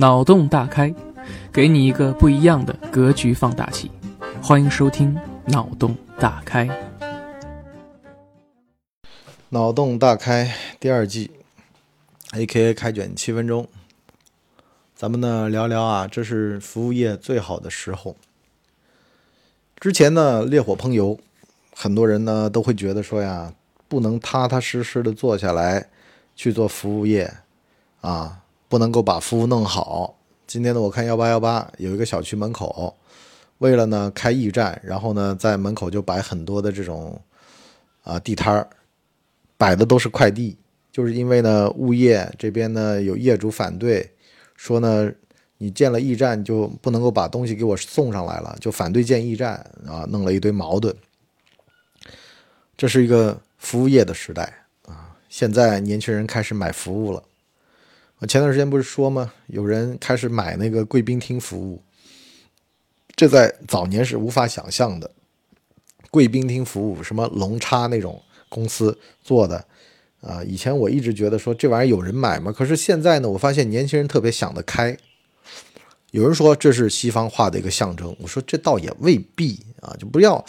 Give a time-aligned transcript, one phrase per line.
[0.00, 0.94] 脑洞大开，
[1.52, 3.90] 给你一个不一样的格局放大器。
[4.40, 5.12] 欢迎收听
[5.50, 6.66] 《脑洞大开》。
[9.48, 11.32] 脑洞大开第二季
[12.30, 13.66] ，A.K.A 开卷七分钟。
[14.94, 18.14] 咱们呢聊聊啊，这是服务业最好的时候。
[19.80, 21.18] 之前呢烈火烹油，
[21.74, 23.52] 很多人呢都会觉得说呀，
[23.88, 25.88] 不能踏踏实实的坐下来
[26.36, 27.34] 去做服务业
[28.00, 30.18] 啊，不能够把服务弄好。
[30.46, 32.96] 今天呢，我看幺八幺八有一个小区门口，
[33.58, 37.20] 为了呢开驿站，然后呢在门口就摆很多的这种
[38.04, 38.68] 啊地摊儿，
[39.56, 40.56] 摆的都是快递，
[40.92, 44.12] 就是因为呢物业这边呢有业主反对，
[44.54, 45.10] 说呢。
[45.60, 49.54] 你建了驿站就不能够把东西给我送上来了，就反对建驿站
[49.84, 50.94] 啊，弄了一堆矛盾。
[52.76, 57.20] 这是一个服务业的时代啊，现在年轻人开始买服务了。
[58.20, 59.32] 我前段时间不是说吗？
[59.46, 61.80] 有人开始买那个贵宾厅服务，
[63.14, 65.08] 这在早年是无法想象的。
[66.10, 69.64] 贵宾厅服务，什么龙叉那种公司做的
[70.20, 70.42] 啊？
[70.42, 72.50] 以前我一直觉得说这玩意儿有人买吗？
[72.50, 74.96] 可是现在呢，我发现年轻人特别想得开。
[76.10, 80.44] 有人说这是西方化的一个象征，我说这倒也未必啊，就不要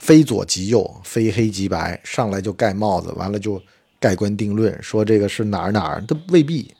[0.00, 3.62] 非左即右、非黑即白，上来就盖帽子，完了就
[4.00, 6.74] 盖棺定论，说这个是哪儿哪儿都未必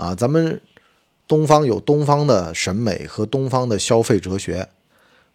[0.00, 0.14] 啊。
[0.14, 0.60] 咱们
[1.28, 4.68] 东方有东方的审美和东方的消费哲学，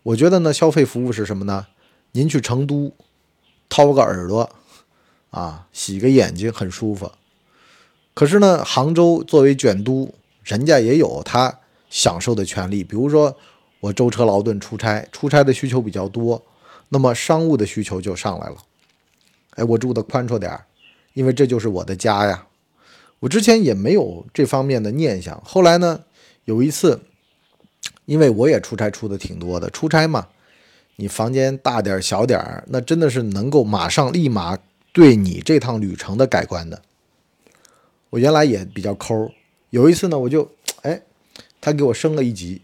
[0.04, 1.68] 我觉得呢，消费服务是什么呢？
[2.14, 2.92] 您去成都
[3.70, 4.50] 掏个耳朵
[5.30, 7.12] 啊，洗个眼睛很舒服，
[8.14, 11.60] 可是呢，杭州作为卷都，人家也有他。
[11.88, 13.38] 享受的权利，比如说
[13.80, 16.44] 我舟车劳顿出差，出差的需求比较多，
[16.90, 18.58] 那么商务的需求就上来了。
[19.52, 20.66] 哎，我住的宽绰点儿，
[21.14, 22.45] 因为这就是我的家呀。
[23.20, 26.04] 我之前也没有这方面的念想，后来呢，
[26.46, 27.02] 有一次，
[28.06, 30.28] 因为我也出差出的挺多的，出差嘛，
[30.98, 34.58] 你房间大点儿小点儿，那真的是能够马上立马
[34.94, 36.82] 对你这趟旅程的改观的。
[38.10, 39.32] 我原来也比较抠，
[39.70, 40.50] 有一次呢，我就
[40.82, 41.02] 哎。
[41.62, 42.62] 他给我升了一级，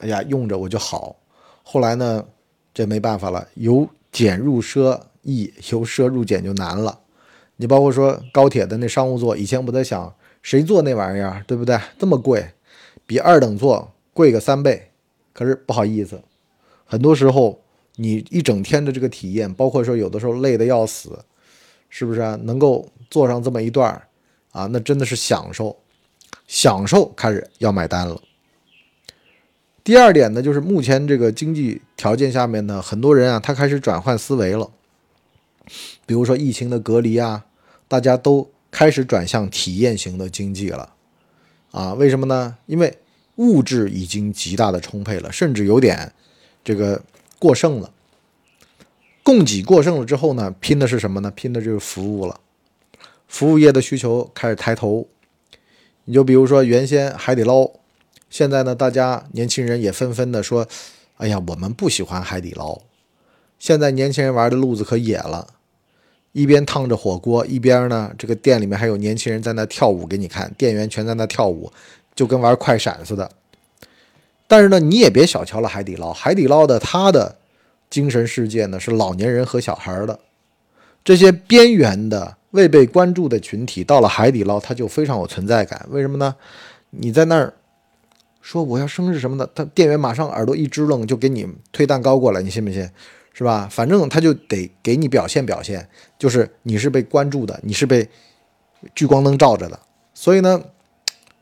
[0.00, 1.14] 哎呀，用着我就好。
[1.62, 2.26] 后来呢，
[2.74, 6.98] 这没办法了，由俭入奢易，由奢入俭就难了。
[7.62, 10.12] 你包括说高铁的那商务座，以前我在想，
[10.42, 11.78] 谁坐那玩意儿，对不对？
[11.96, 12.44] 这么贵，
[13.06, 14.90] 比二等座贵个三倍。
[15.32, 16.20] 可是不好意思，
[16.84, 17.62] 很多时候
[17.94, 21.24] 你一整天的这个体验，包括说有的时候累得要死，
[21.88, 22.36] 是不是啊？
[22.42, 24.08] 能够坐上这么一段儿
[24.50, 25.76] 啊，那真的是享受，
[26.48, 28.20] 享受开始要买单了。
[29.84, 34.68] 第二点呢，就是目前这个经济条件下面呢，很多人啊，他开始转换思维了。
[36.04, 37.46] 比如说疫情的隔离啊，
[37.92, 40.94] 大家都开始转向体验型的经济了。
[41.72, 42.56] 啊，为什么呢？
[42.64, 42.96] 因为
[43.36, 46.10] 物质已经极大的充沛了，甚至有点
[46.64, 47.02] 这个
[47.38, 47.92] 过剩了。
[49.22, 51.30] 供给过剩了之后呢，拼的是什么呢？
[51.32, 52.40] 拼的就是服务了。
[53.28, 55.06] 服务业的需求开始抬头。
[56.06, 57.70] 你就比如说原先海底捞。
[58.30, 60.66] 现在呢，大家年轻人也纷纷的说
[61.20, 62.80] ：“哎呀，我们不喜欢海底捞。”
[63.60, 65.48] 现在年轻人玩的路子可野了，
[66.32, 71.70] 一边烫着火锅，一边呢，这个店里面还有年轻人在那跳舞给你看，店员全在那跳舞，
[72.14, 73.30] 就跟玩快闪似的。
[74.46, 77.36] 但是呢，你也别小瞧了海底捞，海底捞的它的
[77.88, 80.18] 精神世界呢是老年人和小孩的，
[81.04, 85.86] 这些边缘的未被关注的群体到了海底捞，他就非常有存在感。
[85.90, 86.34] 为什么呢？
[86.90, 87.54] 你在那儿。
[88.44, 92.90] 说我要生日什么的，他店员马上耳朵一支棱，就给你推蛋糕过来，你信不信？
[93.34, 93.68] 是吧？
[93.70, 95.88] 反正他就得给你表现表现，
[96.18, 98.08] 就是你是被关注的，你是被
[98.94, 99.78] 聚光灯照着的。
[100.14, 100.62] 所以呢，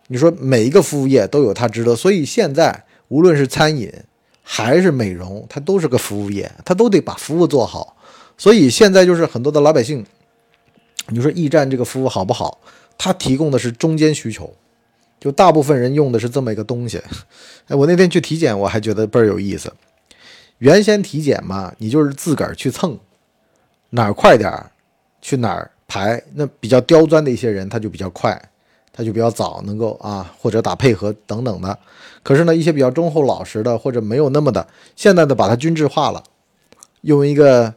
[0.06, 1.96] 你说每一个服务业都有它值得。
[1.96, 3.92] 所以现在无论是餐饮
[4.42, 7.96] 还是美容，它都是个服务业，它都得把服务做好。
[8.38, 10.06] 所以现在就是很多的老百姓，
[11.08, 12.60] 你说驿站这个服务好不好？
[12.96, 14.54] 它提供的是中间需求。
[15.18, 16.98] 就大部分人用的是这么一个东西，
[17.68, 19.70] 哎，我那天去体检，我还觉得倍儿有意思。
[20.60, 22.98] 原先体检嘛，你就是自个儿去蹭，
[23.90, 24.70] 哪儿快点儿
[25.20, 26.22] 去哪儿排。
[26.34, 28.38] 那比较刁钻的一些人，他就比较快，
[28.92, 31.78] 他就比较早能够啊，或者打配合等等的。
[32.22, 36.22] 可是呢，一些比较忠厚老实的，或者没有那么的，现在的把它均质化了，
[37.00, 37.74] 用一个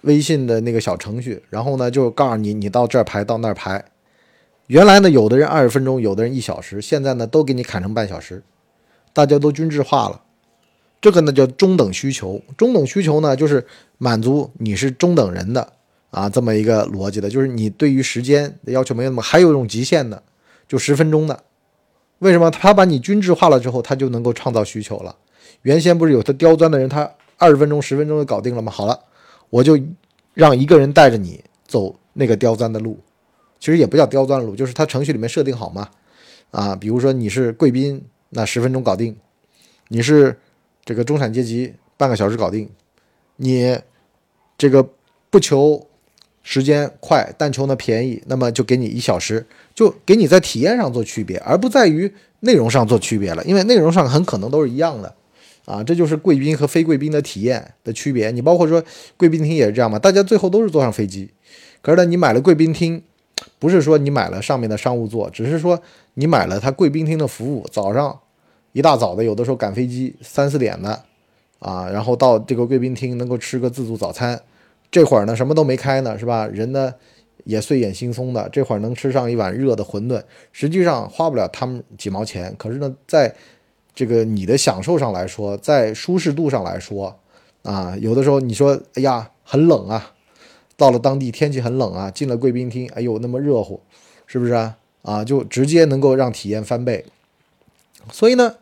[0.00, 3.84] 微信的那个小程序，然后呢就告诉你，你到这儿排，到那儿排。
[4.68, 8.42] 原来呢，有的人二十分钟，有的人一小时，现在呢都给你砍成半小时，
[9.12, 10.22] 大家都均质化了。
[11.04, 13.62] 这个呢叫中等需求，中等需求呢就是
[13.98, 15.70] 满足你是中等人的
[16.08, 20.22] 啊这么一个逻辑的，就是你对于时间的要求没有那么，还有一种极限的，
[20.66, 21.38] 就十分钟的。
[22.20, 22.50] 为什么？
[22.50, 25.14] 他把你均质化了之后，他就能够创造需求了。
[25.60, 28.72] 原先不是有他刁钻的人，他二十分钟、十分钟就搞定了吗？
[28.72, 28.98] 好了，
[29.50, 29.78] 我就
[30.32, 32.98] 让一个人带着你走那个刁钻的路。
[33.60, 35.90] 其实也不叫刁钻路，就是他程序里面设定好嘛。
[36.50, 39.12] 啊，比如说你是贵宾，那十分钟搞定；
[39.88, 40.38] 你是
[40.84, 42.68] 这个中产阶级，半个小时搞定。
[43.36, 43.78] 你
[44.56, 44.88] 这个
[45.30, 45.86] 不求
[46.42, 53.42] 时间快，但求呢便宜，那么就给你一小时，就给你在体验上做区别，而不在于内容上做区别了。
[53.44, 55.14] 因为内容上很可能都是一样的，
[55.64, 58.30] 啊，这就是贵宾和非贵宾的体验的区别。
[58.30, 58.82] 你包括说
[59.16, 61.30] 贵宾厅也是这样嘛，大家最后都是坐上飞机，
[61.80, 63.02] 可是呢，你买了贵宾厅。
[63.58, 65.82] 不是说你买了上面的商务座，只是说
[66.14, 67.66] 你买了他贵宾厅的服务。
[67.70, 68.20] 早上
[68.74, 71.00] 一大早的，有的时候赶飞机三四点的
[71.60, 74.38] 啊，然后到这个贵宾厅能够吃个自助早餐。
[74.90, 76.48] 这会儿呢什么都没开呢，是吧？
[76.48, 76.92] 人呢
[77.44, 82.52] 也睡眼惺忪的，这会儿能吃上一碗热的馄饨，实际上花不了他们几毛钱。
[82.58, 83.32] 可是呢，在
[83.94, 87.16] 这个你的享受上来说，在舒适度上来说
[87.62, 90.10] 啊，有的时候你说哎呀很冷啊。
[90.76, 93.80] 到了当地天气很冷啊，进了贵宾厅，哎呦那么热乎，
[94.26, 94.76] 是不是啊？
[95.02, 97.04] 啊，就直接能够让体验翻倍。
[98.10, 98.56] 所以呢，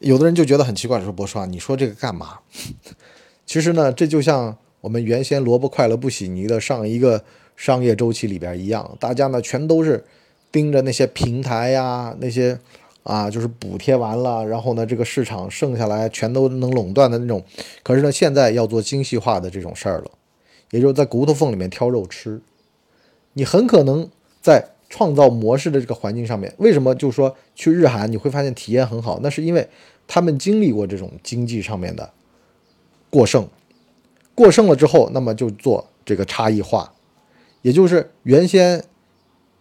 [0.00, 2.40] 有的人就觉得很奇怪，说博叔啊，你说这个干嘛？
[3.46, 7.24] 其实呢，这就像我们原先萝卜快乐不洗泥的上一个
[7.56, 10.04] 商业周期里边一样，大家呢全都是
[10.52, 12.58] 盯着那些平台呀，那些
[13.02, 17.42] 啊就是补贴完了，然后呢这个市场剩下来全都能垄断的那种。
[17.82, 20.10] 可是呢，现在要做精细化的这种事儿了。
[20.70, 22.42] 也就是在骨头缝里面挑肉吃，
[23.32, 24.06] 你很可能
[24.42, 29.20] 在创造模式的这个环境上面，为什么就说去日韩你会发现体验很好？
[29.22, 29.68] 那是因为
[30.06, 32.10] 他们经历过这种经济上面的
[33.10, 33.46] 过剩，
[34.34, 36.92] 过剩了之后，那么就做这个差异化，
[37.62, 38.82] 也就是原先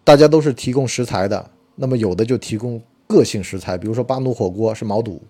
[0.03, 5.21] 大家都是提供食材的，那么有的就提供个性食材，比如说巴奴火锅是毛肚，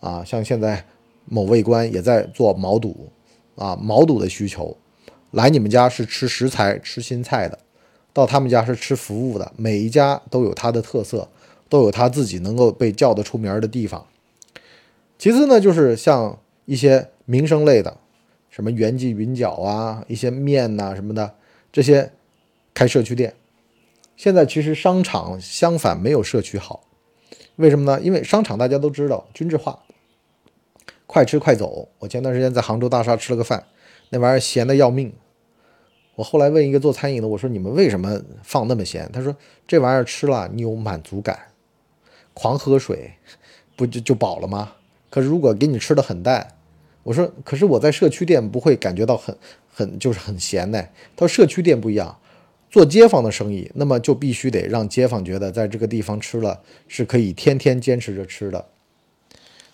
[0.00, 0.84] 啊，像现在
[1.26, 3.10] 某味观也在做毛肚，
[3.56, 4.76] 啊，毛肚的需求。
[5.32, 7.58] 来你们家是吃食材、吃新菜的，
[8.12, 9.52] 到他们家是吃服务的。
[9.56, 11.28] 每一家都有它的特色，
[11.68, 14.06] 都有他自己能够被叫得出名的地方。
[15.18, 17.96] 其次呢，就是像一些民生类的，
[18.48, 21.34] 什么元记云饺啊，一些面呐什么的，
[21.70, 22.12] 这些
[22.72, 23.34] 开社区店。
[24.16, 26.84] 现在其实商场相反没有社区好，
[27.56, 28.00] 为什么呢？
[28.00, 29.78] 因为商场大家都知道均质化，
[31.06, 31.88] 快吃快走。
[31.98, 33.64] 我前段时间在杭州大厦吃了个饭。
[34.10, 35.12] 那玩意儿咸的要命，
[36.20, 39.10] 我后来问一个做餐饮的，我说你们为什么放那么咸？
[39.10, 39.34] 他说
[39.66, 41.46] 这玩意儿吃了你有满足感，
[42.34, 43.12] 狂喝水
[43.74, 44.72] 不就就饱了吗？
[45.08, 46.46] 可是如果给你吃的很淡，
[47.04, 49.34] 我说可是我在社区店不会感觉到很
[49.72, 50.78] 很就是很咸呢。
[51.16, 52.14] 他说社区店不一样，
[52.70, 58.66] 做街坊的生意，那么就必须得让街坊觉得在这个地方吃了是可以天天坚持着吃的。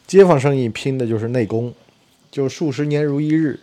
[0.06, 1.74] 街坊生意拼的就是内功，
[2.30, 3.58] 就数十年如一日。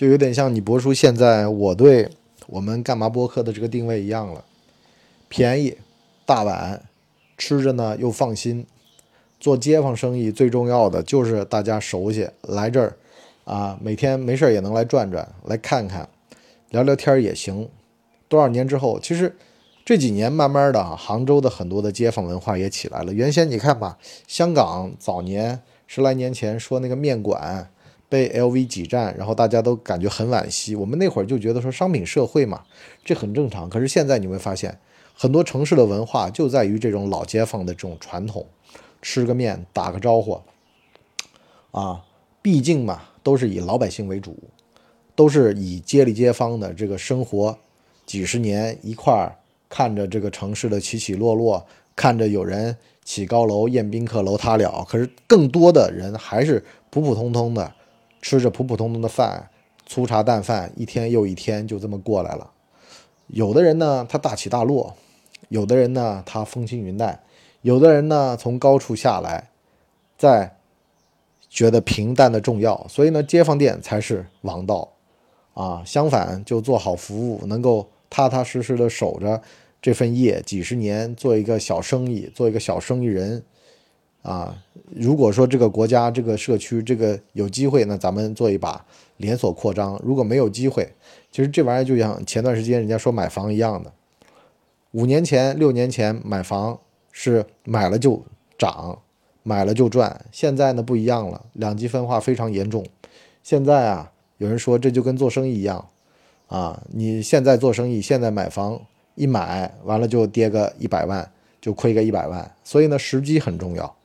[0.00, 2.08] 就有点像你博叔现在我对
[2.46, 4.42] 我们干嘛播客的这个定位一样了，
[5.28, 5.76] 便宜、
[6.24, 6.80] 大碗，
[7.36, 8.64] 吃着呢又放心。
[9.38, 12.96] 做街坊生意最重要的就是大家熟悉，来这儿
[13.44, 16.08] 啊，每天没事也能来转转，来看看，
[16.70, 17.68] 聊聊天也行。
[18.26, 19.36] 多少年之后，其实
[19.84, 23.12] 这几年慢慢的，杭州的很多的街坊文化也起来了。
[23.12, 27.68] 原先你看吧，香港早年十来年前说那个面馆。
[28.10, 30.74] 被 LV 挤占，然后大家都感觉很惋惜。
[30.74, 32.64] 我们那会儿就觉得说商品社会嘛，
[33.04, 33.70] 这很正常。
[33.70, 34.78] 可是现在你会发现，
[35.14, 38.44] 很多城市的文化就在于这种老街坊的这种传统，
[39.00, 40.40] 吃个面打个招呼，
[41.70, 42.02] 啊，
[42.42, 44.36] 毕竟嘛都是以老百姓为主，
[45.14, 47.56] 都是以街里街坊的这个生活，
[48.04, 49.36] 几十年一块儿
[49.68, 51.64] 看着这个城市的起起落落，
[51.94, 57.72] 看着有人起高楼宴宾客楼塌了，可是更多的人还是普普通通的。
[58.22, 59.48] 吃着普普通通的饭，
[59.86, 62.50] 粗茶淡饭，一天又一天就这么过来了。
[63.28, 64.94] 有的人呢，他大起大落；
[65.48, 67.20] 有的人呢，他风轻云淡；
[67.62, 69.50] 有的人呢，从高处下来，
[70.18, 70.56] 在
[71.48, 72.86] 觉得平淡的重要。
[72.88, 74.92] 所以呢，街坊店才是王道
[75.54, 75.82] 啊。
[75.86, 79.40] 相反，就做好服务，能够踏踏实实的守着
[79.80, 83.42] 这份业，几十年做一个小生意，做一个小生意人。
[84.22, 84.54] 啊，
[84.94, 88.84] 如果说这个国家、这个社区、这个有机会，那咱们做一把
[89.16, 90.92] 连锁扩张；如果没有机会，
[91.32, 93.92] 其实这玩意儿就像前段时间人家说买房一样的，
[94.90, 96.78] 五年前、六年前买房
[97.10, 98.22] 是买了就
[98.58, 98.98] 涨，
[99.42, 100.24] 买了就赚。
[100.30, 102.84] 现在呢不一样了，两极分化非常严重。
[103.42, 105.88] 现在啊，有人说这就跟做生意一样，
[106.48, 108.82] 啊，你现在做生意，现在买房
[109.14, 112.54] 一买完了就跌个一百万，就亏个一百万。
[112.62, 113.96] 所以呢，时机很重要。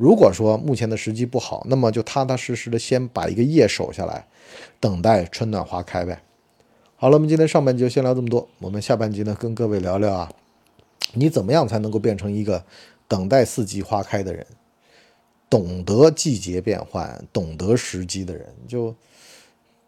[0.00, 4.26] 如果说目前的时机不好，那么就踏踏实实的先把一个业守下来，
[4.80, 6.22] 等待春暖花开呗。
[6.96, 10.32] 好了，我们今天上半集就先聊这么多，我们下半集呢跟各位聊聊啊，
[11.12, 12.64] 你怎么样才能够变成一个
[13.06, 14.46] 等待四季花开的人，
[15.50, 18.94] 懂得季节变换、懂得时机的人，就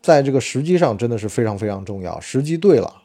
[0.03, 2.21] 在这个时机上真的是非常非常重要。
[2.21, 3.03] 时机对了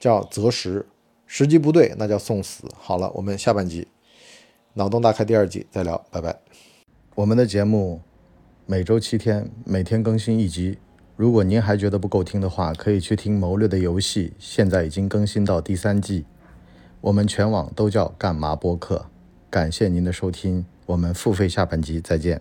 [0.00, 0.84] 叫择时，
[1.28, 2.64] 时机不对那叫送死。
[2.76, 3.86] 好了，我们下半集。
[4.78, 6.38] 脑洞大开第二季再聊，拜拜。
[7.16, 8.00] 我们的节目
[8.64, 10.78] 每周七天，每天更新一集。
[11.16, 16.24] 如果您还觉得不够听的话，可以去听《谋略的游戏》，现在已经更新到第三季。
[17.00, 19.06] 我们全网都叫干嘛播客。
[19.50, 22.40] 感谢您的收听，我们付费下半集再见。